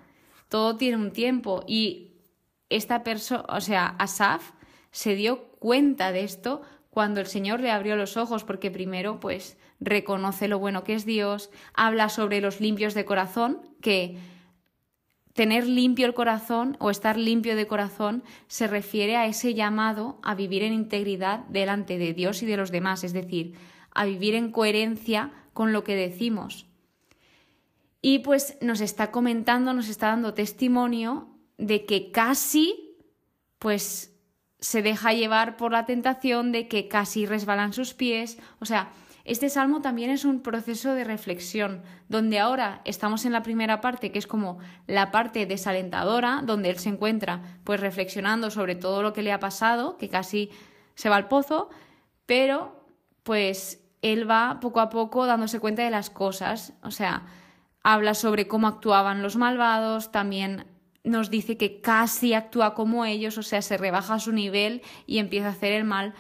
todo 0.48 0.76
tiene 0.76 0.96
un 0.96 1.12
tiempo 1.12 1.64
y 1.66 2.18
esta 2.68 3.02
persona, 3.02 3.44
o 3.48 3.60
sea, 3.60 3.86
Asaf 3.98 4.52
se 4.90 5.14
dio 5.14 5.50
cuenta 5.58 6.12
de 6.12 6.24
esto 6.24 6.62
cuando 6.90 7.20
el 7.20 7.26
Señor 7.26 7.60
le 7.60 7.70
abrió 7.70 7.96
los 7.96 8.16
ojos, 8.16 8.44
porque 8.44 8.70
primero, 8.70 9.20
pues, 9.20 9.58
reconoce 9.80 10.48
lo 10.48 10.58
bueno 10.58 10.82
que 10.82 10.94
es 10.94 11.04
Dios, 11.04 11.50
habla 11.74 12.08
sobre 12.08 12.40
los 12.40 12.60
limpios 12.60 12.94
de 12.94 13.04
corazón, 13.04 13.60
que 13.82 14.18
Tener 15.36 15.66
limpio 15.66 16.06
el 16.06 16.14
corazón 16.14 16.78
o 16.80 16.90
estar 16.90 17.18
limpio 17.18 17.56
de 17.56 17.66
corazón 17.66 18.24
se 18.48 18.66
refiere 18.66 19.16
a 19.16 19.26
ese 19.26 19.52
llamado 19.52 20.18
a 20.22 20.34
vivir 20.34 20.62
en 20.62 20.72
integridad 20.72 21.40
delante 21.50 21.98
de 21.98 22.14
Dios 22.14 22.42
y 22.42 22.46
de 22.46 22.56
los 22.56 22.70
demás, 22.70 23.04
es 23.04 23.12
decir, 23.12 23.52
a 23.90 24.06
vivir 24.06 24.34
en 24.34 24.50
coherencia 24.50 25.30
con 25.52 25.74
lo 25.74 25.84
que 25.84 25.94
decimos. 25.94 26.66
Y 28.00 28.20
pues 28.20 28.56
nos 28.62 28.80
está 28.80 29.10
comentando, 29.10 29.74
nos 29.74 29.88
está 29.88 30.06
dando 30.06 30.32
testimonio 30.32 31.28
de 31.58 31.84
que 31.84 32.10
casi, 32.10 32.96
pues, 33.58 34.16
se 34.58 34.80
deja 34.80 35.12
llevar 35.12 35.58
por 35.58 35.70
la 35.70 35.84
tentación 35.84 36.50
de 36.50 36.66
que 36.66 36.88
casi 36.88 37.26
resbalan 37.26 37.74
sus 37.74 37.92
pies, 37.92 38.38
o 38.58 38.64
sea, 38.64 38.90
este 39.26 39.50
salmo 39.50 39.80
también 39.80 40.10
es 40.10 40.24
un 40.24 40.40
proceso 40.40 40.94
de 40.94 41.02
reflexión, 41.02 41.82
donde 42.08 42.38
ahora 42.38 42.80
estamos 42.84 43.24
en 43.24 43.32
la 43.32 43.42
primera 43.42 43.80
parte, 43.80 44.12
que 44.12 44.20
es 44.20 44.26
como 44.28 44.58
la 44.86 45.10
parte 45.10 45.46
desalentadora, 45.46 46.42
donde 46.44 46.70
él 46.70 46.78
se 46.78 46.90
encuentra 46.90 47.42
pues 47.64 47.80
reflexionando 47.80 48.52
sobre 48.52 48.76
todo 48.76 49.02
lo 49.02 49.12
que 49.12 49.22
le 49.22 49.32
ha 49.32 49.40
pasado, 49.40 49.96
que 49.96 50.08
casi 50.08 50.50
se 50.94 51.08
va 51.08 51.16
al 51.16 51.26
pozo, 51.26 51.70
pero 52.24 52.86
pues 53.24 53.84
él 54.00 54.30
va 54.30 54.60
poco 54.60 54.78
a 54.78 54.90
poco 54.90 55.26
dándose 55.26 55.58
cuenta 55.58 55.82
de 55.82 55.90
las 55.90 56.08
cosas. 56.08 56.74
O 56.84 56.92
sea, 56.92 57.26
habla 57.82 58.14
sobre 58.14 58.46
cómo 58.46 58.68
actuaban 58.68 59.22
los 59.22 59.34
malvados, 59.34 60.12
también 60.12 60.66
nos 61.02 61.30
dice 61.30 61.56
que 61.56 61.80
casi 61.80 62.32
actúa 62.32 62.74
como 62.74 63.04
ellos, 63.04 63.38
o 63.38 63.42
sea, 63.42 63.60
se 63.60 63.76
rebaja 63.76 64.20
su 64.20 64.30
nivel 64.30 64.82
y 65.04 65.18
empieza 65.18 65.48
a 65.48 65.50
hacer 65.50 65.72
el 65.72 65.84
mal 65.84 66.14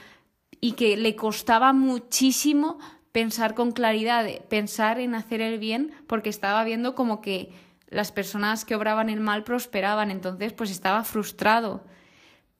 y 0.60 0.72
que 0.72 0.96
le 0.96 1.14
costaba 1.16 1.72
muchísimo 1.72 2.78
pensar 3.16 3.54
con 3.54 3.72
claridad, 3.72 4.26
pensar 4.50 5.00
en 5.00 5.14
hacer 5.14 5.40
el 5.40 5.58
bien, 5.58 5.90
porque 6.06 6.28
estaba 6.28 6.62
viendo 6.64 6.94
como 6.94 7.22
que 7.22 7.50
las 7.88 8.12
personas 8.12 8.66
que 8.66 8.74
obraban 8.74 9.08
el 9.08 9.20
mal 9.20 9.42
prosperaban, 9.42 10.10
entonces 10.10 10.52
pues 10.52 10.70
estaba 10.70 11.02
frustrado. 11.02 11.82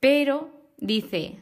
Pero 0.00 0.48
dice, 0.78 1.38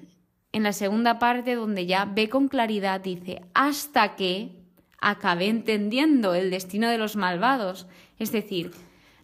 en 0.51 0.65
la 0.65 0.73
segunda 0.73 1.21
parte 1.21 1.55
donde 1.55 1.87
ya 1.87 2.07
ve 2.07 2.29
con 2.29 2.49
claridad, 2.49 3.03
dice, 3.03 3.43
hasta 3.55 4.17
que 4.17 4.65
acabé 5.01 5.47
entendiendo 5.47 6.35
el 6.35 6.51
destino 6.51 6.89
de 6.89 6.99
los 6.99 7.15
malvados. 7.15 7.87
Es 8.19 8.33
decir, 8.33 8.73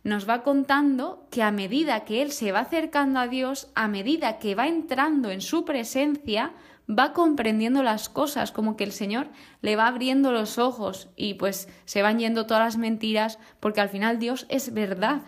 nos 0.04 0.28
va 0.28 0.44
contando 0.44 1.26
que 1.32 1.42
a 1.42 1.50
medida 1.50 2.04
que 2.04 2.22
él 2.22 2.30
se 2.30 2.52
va 2.52 2.60
acercando 2.60 3.18
a 3.18 3.26
Dios, 3.26 3.72
a 3.74 3.88
medida 3.88 4.38
que 4.38 4.54
va 4.54 4.68
entrando 4.68 5.32
en 5.32 5.40
su 5.40 5.64
presencia, 5.64 6.52
va 6.90 7.12
comprendiendo 7.12 7.82
las 7.82 8.08
cosas, 8.08 8.52
como 8.52 8.76
que 8.76 8.84
el 8.84 8.92
Señor 8.92 9.28
le 9.62 9.76
va 9.76 9.86
abriendo 9.86 10.32
los 10.32 10.58
ojos 10.58 11.08
y 11.16 11.34
pues 11.34 11.68
se 11.84 12.02
van 12.02 12.18
yendo 12.18 12.46
todas 12.46 12.64
las 12.64 12.76
mentiras, 12.76 13.38
porque 13.60 13.80
al 13.80 13.88
final 13.88 14.18
Dios 14.18 14.46
es 14.48 14.74
verdad. 14.74 15.22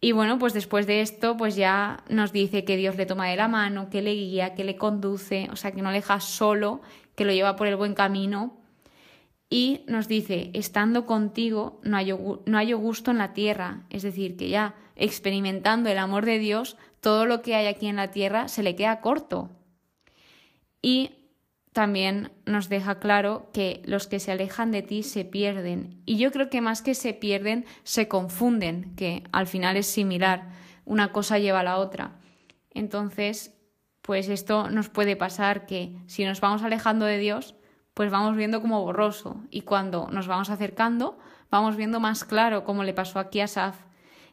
Y 0.00 0.12
bueno, 0.12 0.38
pues 0.38 0.52
después 0.52 0.86
de 0.86 1.00
esto, 1.00 1.36
pues 1.36 1.56
ya 1.56 2.04
nos 2.08 2.32
dice 2.32 2.64
que 2.64 2.76
Dios 2.76 2.96
le 2.96 3.06
toma 3.06 3.28
de 3.28 3.36
la 3.36 3.48
mano, 3.48 3.88
que 3.88 4.02
le 4.02 4.12
guía, 4.12 4.54
que 4.54 4.64
le 4.64 4.76
conduce, 4.76 5.48
o 5.50 5.56
sea, 5.56 5.72
que 5.72 5.82
no 5.82 5.90
le 5.90 5.96
deja 5.96 6.20
solo, 6.20 6.82
que 7.14 7.24
lo 7.24 7.32
lleva 7.32 7.56
por 7.56 7.66
el 7.66 7.76
buen 7.76 7.94
camino. 7.94 8.58
Y 9.48 9.82
nos 9.86 10.08
dice, 10.08 10.50
estando 10.54 11.06
contigo 11.06 11.80
no 11.82 11.96
hay, 11.96 12.12
no 12.12 12.78
gusto 12.78 13.10
en 13.12 13.18
la 13.18 13.32
tierra, 13.32 13.84
es 13.90 14.02
decir, 14.02 14.36
que 14.36 14.48
ya 14.48 14.74
experimentando 14.96 15.88
el 15.88 15.98
amor 15.98 16.26
de 16.26 16.38
Dios, 16.38 16.76
todo 17.00 17.26
lo 17.26 17.42
que 17.42 17.54
hay 17.54 17.66
aquí 17.66 17.86
en 17.86 17.96
la 17.96 18.10
tierra 18.10 18.48
se 18.48 18.62
le 18.62 18.74
queda 18.74 19.00
corto. 19.00 19.50
Y 20.86 21.10
también 21.72 22.30
nos 22.44 22.68
deja 22.68 23.00
claro 23.00 23.50
que 23.52 23.82
los 23.86 24.06
que 24.06 24.20
se 24.20 24.30
alejan 24.30 24.70
de 24.70 24.82
ti 24.82 25.02
se 25.02 25.24
pierden. 25.24 26.00
Y 26.06 26.16
yo 26.16 26.30
creo 26.30 26.48
que 26.48 26.60
más 26.60 26.80
que 26.80 26.94
se 26.94 27.12
pierden, 27.12 27.64
se 27.82 28.06
confunden, 28.06 28.94
que 28.94 29.24
al 29.32 29.48
final 29.48 29.76
es 29.76 29.88
similar, 29.88 30.52
una 30.84 31.10
cosa 31.10 31.40
lleva 31.40 31.58
a 31.58 31.64
la 31.64 31.78
otra. 31.78 32.20
Entonces, 32.70 33.52
pues 34.00 34.28
esto 34.28 34.70
nos 34.70 34.88
puede 34.88 35.16
pasar 35.16 35.66
que 35.66 35.96
si 36.06 36.24
nos 36.24 36.40
vamos 36.40 36.62
alejando 36.62 37.04
de 37.04 37.18
Dios, 37.18 37.56
pues 37.92 38.12
vamos 38.12 38.36
viendo 38.36 38.62
como 38.62 38.80
borroso. 38.84 39.42
Y 39.50 39.62
cuando 39.62 40.06
nos 40.12 40.28
vamos 40.28 40.50
acercando, 40.50 41.18
vamos 41.50 41.74
viendo 41.74 41.98
más 41.98 42.24
claro, 42.24 42.62
como 42.62 42.84
le 42.84 42.94
pasó 42.94 43.18
aquí 43.18 43.40
a 43.40 43.48
Saf. 43.48 43.76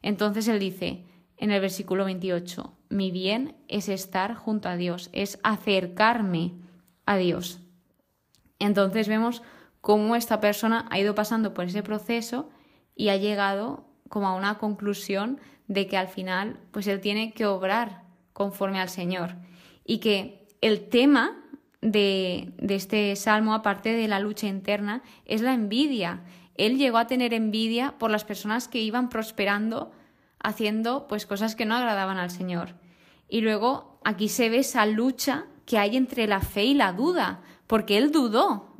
Entonces 0.04 0.48
él 0.48 0.60
dice 0.60 1.04
en 1.38 1.52
el 1.52 1.62
versículo 1.62 2.06
28, 2.06 2.74
mi 2.90 3.12
bien 3.12 3.56
es 3.68 3.90
estar 3.90 4.36
junto 4.36 4.70
a 4.70 4.76
Dios, 4.76 5.10
es 5.14 5.40
acercarme 5.44 6.54
a 7.06 7.18
Dios. 7.18 7.60
Entonces 8.60 9.08
vemos 9.08 9.42
cómo 9.82 10.16
esta 10.16 10.40
persona 10.40 10.86
ha 10.90 11.00
ido 11.00 11.16
pasando 11.16 11.54
por 11.54 11.66
ese 11.66 11.84
proceso 11.84 12.50
y 12.96 13.10
ha 13.10 13.18
llegado 13.18 13.86
como 14.10 14.28
a 14.28 14.36
una 14.36 14.58
conclusión 14.58 15.40
de 15.68 15.88
que 15.88 15.98
al 15.98 16.08
final 16.08 16.60
pues 16.72 16.88
él 16.88 17.02
tiene 17.02 17.34
que 17.34 17.46
obrar 17.46 18.04
conforme 18.32 18.80
al 18.80 18.90
Señor 18.90 19.36
y 19.84 19.98
que 19.98 20.48
el 20.62 20.88
tema 20.88 21.44
de, 21.82 22.54
de 22.58 22.76
este 22.76 23.16
salmo, 23.16 23.54
aparte 23.54 23.92
de 23.92 24.08
la 24.08 24.20
lucha 24.20 24.48
interna, 24.48 25.04
es 25.26 25.42
la 25.42 25.54
envidia. 25.54 26.22
Él 26.56 26.78
llegó 26.78 26.98
a 26.98 27.08
tener 27.08 27.34
envidia 27.34 27.96
por 27.98 28.12
las 28.12 28.24
personas 28.24 28.68
que 28.68 28.80
iban 28.80 29.10
prosperando 29.10 29.92
haciendo 30.44 31.08
pues 31.08 31.26
cosas 31.26 31.56
que 31.56 31.66
no 31.66 31.76
agradaban 31.76 32.18
al 32.18 32.30
Señor. 32.30 32.76
Y 33.28 33.42
luego 33.42 34.00
aquí 34.04 34.30
se 34.30 34.50
ve 34.50 34.60
esa 34.60 34.86
lucha 34.86 35.48
que 35.66 35.78
hay 35.78 35.98
entre 35.98 36.28
la 36.28 36.42
fe 36.42 36.66
y 36.66 36.74
la 36.74 36.94
duda, 36.94 37.42
porque 37.68 37.98
él 37.98 38.12
dudó. 38.12 38.78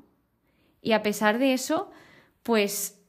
Y 0.82 0.92
a 0.92 1.02
pesar 1.02 1.40
de 1.40 1.54
eso, 1.54 1.90
pues 2.44 3.00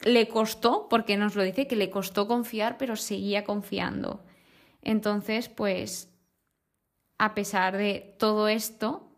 le 0.00 0.28
costó, 0.28 0.88
porque 0.88 1.16
nos 1.16 1.34
lo 1.34 1.42
dice 1.42 1.66
que 1.66 1.76
le 1.76 1.90
costó 1.90 2.28
confiar, 2.28 2.78
pero 2.78 2.96
seguía 2.96 3.44
confiando. 3.44 4.24
Entonces, 4.82 5.48
pues, 5.48 6.12
a 7.18 7.34
pesar 7.34 7.76
de 7.76 8.14
todo 8.18 8.46
esto 8.46 9.10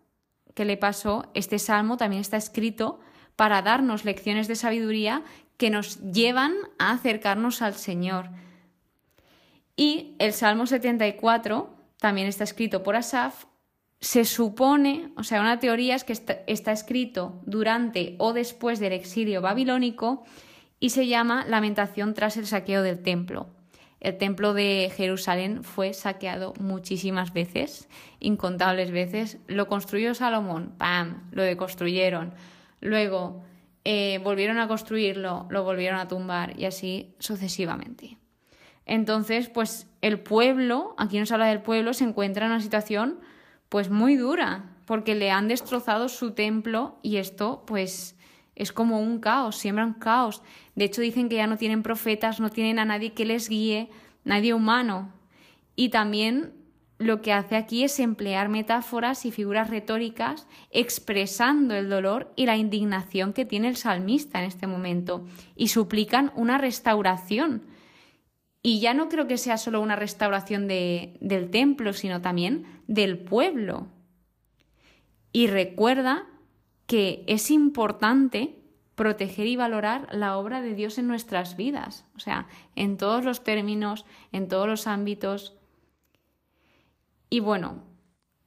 que 0.54 0.64
le 0.64 0.76
pasó, 0.76 1.30
este 1.34 1.58
salmo 1.58 1.96
también 1.98 2.20
está 2.20 2.36
escrito 2.36 3.00
para 3.36 3.60
darnos 3.62 4.04
lecciones 4.04 4.48
de 4.48 4.56
sabiduría 4.56 5.22
que 5.58 5.68
nos 5.68 6.00
llevan 6.00 6.54
a 6.78 6.92
acercarnos 6.92 7.60
al 7.60 7.74
Señor. 7.74 8.30
Y 9.76 10.14
el 10.18 10.32
Salmo 10.32 10.66
74 10.66 11.76
también 11.98 12.26
está 12.26 12.44
escrito 12.44 12.82
por 12.82 12.96
Asaf 12.96 13.44
se 14.00 14.24
supone, 14.24 15.10
o 15.16 15.24
sea, 15.24 15.40
una 15.40 15.58
teoría 15.58 15.96
es 15.96 16.04
que 16.04 16.12
está, 16.12 16.72
escrito 16.72 17.40
durante 17.46 18.14
o 18.18 18.32
después 18.32 18.78
del 18.78 18.92
exilio 18.92 19.40
babilónico 19.40 20.24
y 20.78 20.90
se 20.90 21.08
llama 21.08 21.44
Lamentación 21.46 22.14
tras 22.14 22.36
el 22.36 22.46
saqueo 22.46 22.82
del 22.82 23.02
templo. 23.02 23.48
El 24.00 24.16
templo 24.16 24.54
de 24.54 24.92
Jerusalén 24.96 25.64
fue 25.64 25.92
saqueado 25.92 26.54
muchísimas 26.60 27.32
veces, 27.32 27.88
incontables 28.20 28.92
veces. 28.92 29.38
Lo 29.48 29.66
construyó 29.66 30.14
Salomón, 30.14 30.74
¡pam! 30.78 31.28
Lo 31.32 31.42
deconstruyeron. 31.42 32.32
Luego 32.80 33.42
eh, 33.90 34.20
volvieron 34.22 34.58
a 34.58 34.68
construirlo, 34.68 35.46
lo 35.48 35.64
volvieron 35.64 35.98
a 35.98 36.08
tumbar 36.08 36.60
y 36.60 36.66
así 36.66 37.14
sucesivamente. 37.20 38.18
Entonces, 38.84 39.48
pues 39.48 39.86
el 40.02 40.20
pueblo, 40.20 40.94
aquí 40.98 41.18
nos 41.18 41.32
habla 41.32 41.46
del 41.46 41.62
pueblo, 41.62 41.94
se 41.94 42.04
encuentra 42.04 42.44
en 42.44 42.52
una 42.52 42.60
situación 42.60 43.18
pues 43.70 43.88
muy 43.88 44.16
dura, 44.16 44.76
porque 44.84 45.14
le 45.14 45.30
han 45.30 45.48
destrozado 45.48 46.10
su 46.10 46.32
templo 46.32 46.98
y 47.02 47.16
esto 47.16 47.64
pues 47.66 48.14
es 48.56 48.72
como 48.72 49.00
un 49.00 49.20
caos, 49.20 49.56
siembran 49.56 49.94
caos. 49.94 50.42
De 50.74 50.84
hecho 50.84 51.00
dicen 51.00 51.30
que 51.30 51.36
ya 51.36 51.46
no 51.46 51.56
tienen 51.56 51.82
profetas, 51.82 52.40
no 52.40 52.50
tienen 52.50 52.78
a 52.78 52.84
nadie 52.84 53.14
que 53.14 53.24
les 53.24 53.48
guíe, 53.48 53.88
nadie 54.22 54.52
humano. 54.52 55.14
Y 55.76 55.88
también 55.88 56.52
lo 56.98 57.22
que 57.22 57.32
hace 57.32 57.56
aquí 57.56 57.84
es 57.84 58.00
emplear 58.00 58.48
metáforas 58.48 59.24
y 59.24 59.30
figuras 59.30 59.70
retóricas 59.70 60.46
expresando 60.70 61.74
el 61.74 61.88
dolor 61.88 62.32
y 62.36 62.46
la 62.46 62.56
indignación 62.56 63.32
que 63.32 63.44
tiene 63.44 63.68
el 63.68 63.76
salmista 63.76 64.40
en 64.40 64.46
este 64.46 64.66
momento 64.66 65.24
y 65.54 65.68
suplican 65.68 66.32
una 66.34 66.58
restauración 66.58 67.62
y 68.62 68.80
ya 68.80 68.94
no 68.94 69.08
creo 69.08 69.26
que 69.26 69.38
sea 69.38 69.56
solo 69.56 69.80
una 69.80 69.96
restauración 69.96 70.66
de, 70.66 71.16
del 71.20 71.50
templo, 71.50 71.92
sino 71.92 72.20
también 72.20 72.66
del 72.86 73.18
pueblo. 73.18 73.86
Y 75.32 75.46
recuerda 75.46 76.26
que 76.86 77.24
es 77.28 77.50
importante 77.50 78.56
proteger 78.94 79.46
y 79.46 79.56
valorar 79.56 80.08
la 80.10 80.36
obra 80.36 80.60
de 80.60 80.74
Dios 80.74 80.98
en 80.98 81.06
nuestras 81.06 81.56
vidas, 81.56 82.04
o 82.16 82.18
sea, 82.18 82.48
en 82.74 82.96
todos 82.96 83.24
los 83.24 83.44
términos, 83.44 84.04
en 84.32 84.48
todos 84.48 84.66
los 84.66 84.86
ámbitos. 84.86 85.57
Y 87.30 87.40
bueno, 87.40 87.82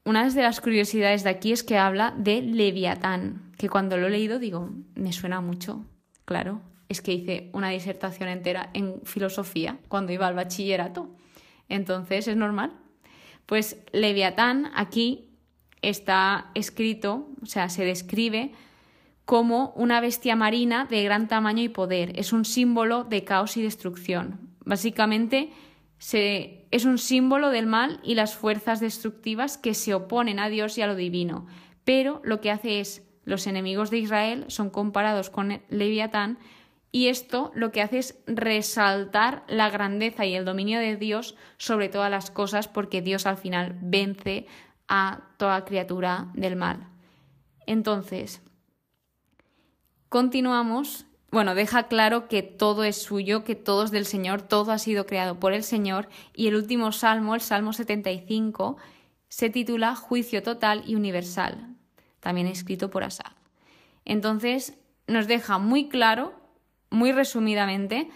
una 0.04 0.28
de 0.28 0.42
las 0.42 0.62
curiosidades 0.62 1.24
de 1.24 1.30
aquí 1.30 1.52
es 1.52 1.64
que 1.64 1.78
habla 1.78 2.14
de 2.18 2.42
Leviatán, 2.42 3.52
que 3.58 3.70
cuando 3.70 3.98
lo 3.98 4.08
he 4.08 4.12
leído 4.12 4.40
digo, 4.40 4.70
me 4.96 5.14
suena 5.14 5.42
mucho, 5.42 5.86
claro, 6.26 6.62
es 6.90 7.02
que 7.02 7.14
hice 7.14 7.50
una 7.54 7.70
disertación 7.70 8.28
entera 8.28 8.70
en 8.74 9.02
filosofía 9.04 9.80
cuando 9.88 10.12
iba 10.12 10.28
al 10.28 10.36
bachillerato. 10.36 11.10
Entonces 11.70 12.28
es 12.28 12.36
normal. 12.36 12.74
Pues 13.46 13.78
Leviatán 13.94 14.72
aquí 14.76 15.30
está 15.82 16.52
escrito, 16.54 17.30
o 17.42 17.46
sea, 17.46 17.70
se 17.70 17.86
describe 17.86 18.52
como 19.26 19.72
una 19.78 20.02
bestia 20.02 20.36
marina 20.36 20.86
de 20.86 21.04
gran 21.04 21.28
tamaño 21.28 21.64
y 21.64 21.70
poder. 21.70 22.12
Es 22.20 22.34
un 22.34 22.44
símbolo 22.44 23.06
de 23.06 23.24
caos 23.24 23.56
y 23.56 23.62
destrucción. 23.62 24.50
Básicamente 24.66 25.52
es 26.10 26.86
un 26.86 26.98
símbolo 26.98 27.50
del 27.52 27.68
mal 27.68 28.00
y 28.04 28.16
las 28.16 28.36
fuerzas 28.36 28.80
destructivas 28.80 29.58
que 29.58 29.74
se 29.74 29.94
oponen 29.94 30.40
a 30.40 30.50
Dios 30.50 30.78
y 30.78 30.82
a 30.82 30.88
lo 30.88 30.96
divino. 30.96 31.46
Pero 31.84 32.22
lo 32.24 32.42
que 32.42 32.52
hace 32.52 32.80
es, 32.80 33.08
los 33.24 33.46
enemigos 33.46 33.92
de 33.92 34.00
Israel 34.00 34.46
son 34.48 34.72
comparados 34.72 35.30
con 35.30 35.62
Leviatán 35.70 36.40
y 36.92 37.08
esto 37.08 37.52
lo 37.56 37.72
que 37.72 37.82
hace 37.82 38.00
es 38.00 38.20
resaltar 38.26 39.44
la 39.48 39.70
grandeza 39.70 40.26
y 40.26 40.36
el 40.36 40.44
dominio 40.44 40.80
de 40.80 40.98
Dios 40.98 41.36
sobre 41.58 41.88
todas 41.88 42.12
las 42.12 42.32
cosas 42.32 42.68
porque 42.68 43.02
Dios 43.02 43.26
al 43.26 43.38
final 43.38 43.78
vence 43.82 44.48
a 44.88 45.22
toda 45.38 45.64
criatura 45.66 46.32
del 46.34 46.56
mal. 46.56 46.88
Entonces, 47.68 48.42
continuamos. 50.10 51.06
Bueno, 51.32 51.56
deja 51.56 51.84
claro 51.88 52.28
que 52.28 52.44
todo 52.44 52.84
es 52.84 53.02
suyo, 53.02 53.46
que 53.46 53.56
todo 53.56 53.86
es 53.86 53.92
del 53.92 54.06
Señor, 54.06 54.42
todo 54.42 54.74
ha 54.74 54.78
sido 54.78 55.06
creado 55.06 55.40
por 55.40 55.54
el 55.54 55.64
Señor. 55.64 56.10
Y 56.36 56.48
el 56.48 56.56
último 56.56 56.92
salmo, 56.92 57.36
el 57.36 57.42
Salmo 57.42 57.72
75, 57.72 58.78
se 59.30 59.50
titula 59.50 59.96
Juicio 59.96 60.44
total 60.44 60.84
y 60.86 60.96
universal. 60.96 61.76
también 62.20 62.46
escrito 62.46 62.92
por 62.92 63.04
Asaf. 63.04 63.34
Entonces, 64.06 64.78
nos 65.08 65.26
deja 65.26 65.58
muy 65.58 65.90
claro, 65.90 66.34
muy 66.92 67.12
resumidamente, 67.12 68.12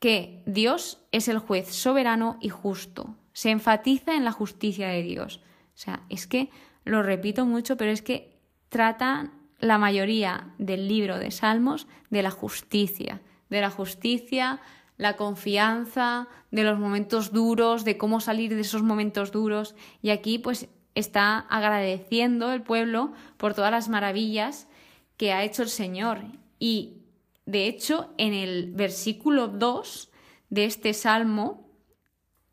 que 0.00 0.42
Dios 0.44 0.98
es 1.12 1.28
el 1.28 1.38
juez 1.38 1.68
soberano 1.68 2.36
y 2.40 2.48
justo. 2.48 3.14
Se 3.32 3.50
enfatiza 3.50 4.16
en 4.16 4.24
la 4.24 4.32
justicia 4.32 4.88
de 4.88 5.02
Dios. 5.02 5.40
O 5.74 5.78
sea, 5.78 6.02
es 6.08 6.26
que 6.26 6.50
lo 6.84 7.02
repito 7.02 7.46
mucho, 7.46 7.76
pero 7.76 7.92
es 7.92 8.02
que 8.02 8.36
trata 8.70 9.30
la 9.64 9.78
mayoría 9.78 10.52
del 10.58 10.88
libro 10.88 11.18
de 11.18 11.30
Salmos 11.30 11.86
de 12.10 12.22
la 12.22 12.30
justicia, 12.30 13.22
de 13.48 13.60
la 13.60 13.70
justicia, 13.70 14.60
la 14.96 15.16
confianza, 15.16 16.28
de 16.50 16.64
los 16.64 16.78
momentos 16.78 17.32
duros, 17.32 17.84
de 17.84 17.96
cómo 17.96 18.20
salir 18.20 18.54
de 18.54 18.60
esos 18.60 18.82
momentos 18.82 19.32
duros. 19.32 19.74
Y 20.02 20.10
aquí 20.10 20.38
pues 20.38 20.68
está 20.94 21.38
agradeciendo 21.38 22.52
el 22.52 22.62
pueblo 22.62 23.12
por 23.36 23.54
todas 23.54 23.70
las 23.70 23.88
maravillas 23.88 24.68
que 25.16 25.32
ha 25.32 25.42
hecho 25.44 25.62
el 25.62 25.70
Señor. 25.70 26.20
Y 26.58 26.98
de 27.46 27.66
hecho, 27.66 28.12
en 28.18 28.34
el 28.34 28.72
versículo 28.72 29.48
2 29.48 30.10
de 30.50 30.64
este 30.66 30.94
salmo 30.94 31.68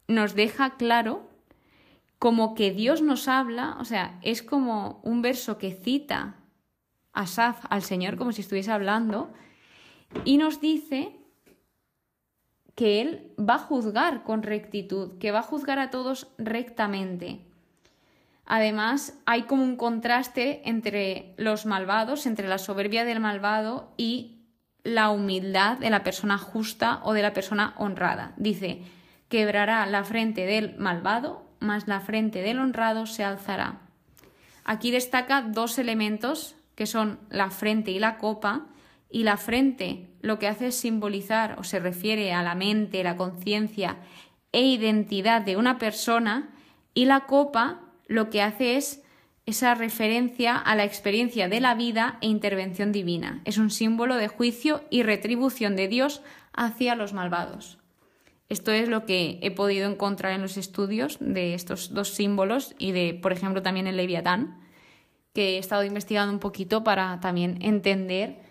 nos 0.07 0.33
deja 0.33 0.77
claro 0.77 1.29
como 2.19 2.53
que 2.55 2.71
Dios 2.71 3.01
nos 3.01 3.27
habla, 3.27 3.77
o 3.79 3.85
sea, 3.85 4.19
es 4.21 4.43
como 4.43 5.01
un 5.03 5.21
verso 5.21 5.57
que 5.57 5.71
cita 5.71 6.35
Asaf 7.13 7.65
al 7.69 7.81
Señor 7.81 8.17
como 8.17 8.31
si 8.31 8.41
estuviese 8.41 8.71
hablando 8.71 9.31
y 10.25 10.37
nos 10.37 10.61
dice 10.61 11.15
que 12.75 13.01
Él 13.01 13.33
va 13.37 13.55
a 13.55 13.59
juzgar 13.59 14.23
con 14.23 14.43
rectitud, 14.43 15.17
que 15.19 15.31
va 15.31 15.39
a 15.39 15.43
juzgar 15.43 15.79
a 15.79 15.89
todos 15.89 16.27
rectamente. 16.37 17.41
Además, 18.45 19.17
hay 19.25 19.43
como 19.43 19.63
un 19.63 19.77
contraste 19.77 20.61
entre 20.67 21.33
los 21.37 21.65
malvados, 21.65 22.25
entre 22.25 22.47
la 22.47 22.57
soberbia 22.57 23.05
del 23.05 23.19
malvado 23.19 23.93
y 23.97 24.41
la 24.83 25.09
humildad 25.09 25.77
de 25.77 25.89
la 25.89 26.03
persona 26.03 26.37
justa 26.37 27.01
o 27.03 27.13
de 27.13 27.21
la 27.21 27.33
persona 27.33 27.73
honrada. 27.77 28.33
Dice, 28.37 28.81
quebrará 29.29 29.85
la 29.85 30.03
frente 30.03 30.45
del 30.45 30.75
malvado, 30.77 31.45
mas 31.59 31.87
la 31.87 31.99
frente 31.99 32.41
del 32.41 32.59
honrado 32.59 33.05
se 33.05 33.23
alzará. 33.23 33.79
Aquí 34.65 34.91
destaca 34.91 35.41
dos 35.41 35.77
elementos 35.77 36.55
que 36.75 36.85
son 36.85 37.19
la 37.29 37.49
frente 37.49 37.91
y 37.91 37.99
la 37.99 38.17
copa, 38.17 38.67
y 39.09 39.23
la 39.23 39.37
frente 39.37 40.09
lo 40.21 40.39
que 40.39 40.47
hace 40.47 40.67
es 40.67 40.75
simbolizar 40.75 41.59
o 41.59 41.63
se 41.63 41.79
refiere 41.79 42.33
a 42.33 42.43
la 42.43 42.55
mente, 42.55 43.03
la 43.03 43.17
conciencia 43.17 43.97
e 44.51 44.61
identidad 44.61 45.41
de 45.41 45.57
una 45.57 45.77
persona, 45.77 46.49
y 46.93 47.05
la 47.05 47.21
copa 47.21 47.81
lo 48.07 48.29
que 48.29 48.41
hace 48.41 48.77
es 48.77 49.03
esa 49.45 49.75
referencia 49.75 50.57
a 50.57 50.75
la 50.75 50.83
experiencia 50.83 51.47
de 51.49 51.59
la 51.59 51.75
vida 51.75 52.17
e 52.21 52.27
intervención 52.27 52.91
divina. 52.91 53.41
Es 53.45 53.57
un 53.57 53.69
símbolo 53.71 54.15
de 54.15 54.27
juicio 54.27 54.83
y 54.89 55.03
retribución 55.03 55.75
de 55.75 55.87
Dios 55.87 56.21
hacia 56.53 56.95
los 56.95 57.13
malvados. 57.13 57.77
Esto 58.49 58.71
es 58.71 58.89
lo 58.89 59.05
que 59.05 59.39
he 59.41 59.51
podido 59.51 59.89
encontrar 59.89 60.33
en 60.33 60.41
los 60.41 60.57
estudios 60.57 61.17
de 61.21 61.53
estos 61.53 61.93
dos 61.93 62.09
símbolos 62.09 62.75
y 62.77 62.91
de, 62.91 63.13
por 63.13 63.31
ejemplo, 63.31 63.61
también 63.61 63.87
el 63.87 63.97
Leviatán, 63.97 64.59
que 65.33 65.55
he 65.55 65.57
estado 65.57 65.83
investigando 65.83 66.33
un 66.33 66.39
poquito 66.39 66.83
para 66.83 67.19
también 67.19 67.57
entender 67.61 68.41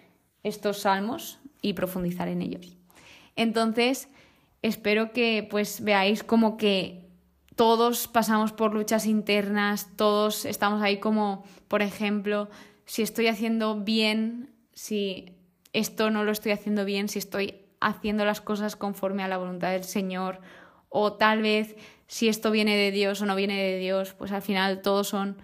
estos 0.42 0.78
salmos 0.80 1.38
y 1.62 1.74
profundizar 1.74 2.28
en 2.28 2.42
ellos. 2.42 2.76
Entonces, 3.36 4.08
espero 4.62 5.12
que 5.12 5.46
pues 5.50 5.82
veáis 5.82 6.22
como 6.22 6.56
que 6.56 7.08
todos 7.56 8.08
pasamos 8.08 8.52
por 8.52 8.72
luchas 8.72 9.06
internas, 9.06 9.88
todos 9.96 10.46
estamos 10.46 10.82
ahí 10.82 10.98
como, 10.98 11.44
por 11.68 11.82
ejemplo, 11.82 12.48
si 12.86 13.02
estoy 13.02 13.26
haciendo 13.26 13.76
bien, 13.76 14.54
si 14.72 15.36
esto 15.72 16.10
no 16.10 16.24
lo 16.24 16.32
estoy 16.32 16.52
haciendo 16.52 16.84
bien, 16.84 17.08
si 17.08 17.18
estoy 17.18 17.66
haciendo 17.80 18.24
las 18.24 18.40
cosas 18.40 18.76
conforme 18.76 19.22
a 19.22 19.28
la 19.28 19.36
voluntad 19.36 19.72
del 19.72 19.84
Señor, 19.84 20.40
o 20.88 21.12
tal 21.12 21.42
vez 21.42 21.76
si 22.06 22.28
esto 22.28 22.50
viene 22.50 22.76
de 22.76 22.90
Dios 22.90 23.20
o 23.20 23.26
no 23.26 23.36
viene 23.36 23.62
de 23.62 23.78
Dios, 23.78 24.14
pues 24.14 24.32
al 24.32 24.42
final 24.42 24.82
todos 24.82 25.08
son 25.08 25.36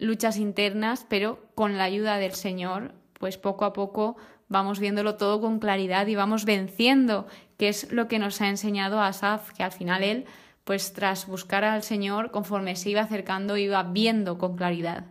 luchas 0.00 0.36
internas, 0.36 1.06
pero 1.08 1.38
con 1.54 1.78
la 1.78 1.84
ayuda 1.84 2.16
del 2.16 2.32
Señor, 2.32 2.94
pues 3.18 3.38
poco 3.38 3.64
a 3.64 3.72
poco 3.72 4.16
vamos 4.48 4.80
viéndolo 4.80 5.14
todo 5.14 5.40
con 5.40 5.60
claridad 5.60 6.08
y 6.08 6.16
vamos 6.16 6.44
venciendo, 6.44 7.26
que 7.56 7.68
es 7.68 7.92
lo 7.92 8.08
que 8.08 8.18
nos 8.18 8.40
ha 8.40 8.48
enseñado 8.48 9.00
Asaf, 9.00 9.52
que 9.52 9.62
al 9.62 9.72
final 9.72 10.02
él 10.02 10.26
pues 10.64 10.92
tras 10.92 11.26
buscar 11.26 11.64
al 11.64 11.82
Señor, 11.82 12.30
conforme 12.30 12.76
se 12.76 12.90
iba 12.90 13.00
acercando, 13.00 13.56
iba 13.56 13.82
viendo 13.82 14.38
con 14.38 14.56
claridad. 14.56 15.06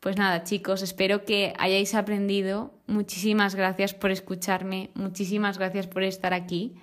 Pues 0.00 0.16
nada, 0.16 0.44
chicos, 0.44 0.82
espero 0.82 1.24
que 1.24 1.52
hayáis 1.58 1.94
aprendido. 1.94 2.72
Muchísimas 2.86 3.54
gracias 3.54 3.94
por 3.94 4.10
escucharme, 4.10 4.90
muchísimas 4.94 5.58
gracias 5.58 5.86
por 5.86 6.02
estar 6.02 6.34
aquí. 6.34 6.74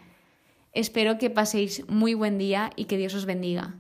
Espero 0.72 1.18
que 1.18 1.30
paséis 1.30 1.84
muy 1.90 2.14
buen 2.14 2.38
día 2.38 2.70
y 2.76 2.86
que 2.86 2.98
Dios 2.98 3.16
os 3.16 3.26
bendiga. 3.26 3.76